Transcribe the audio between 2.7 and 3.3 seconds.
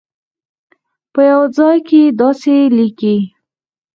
لیکي.